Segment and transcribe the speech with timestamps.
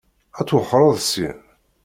[0.39, 1.37] Ad twexxṛeḍ syin?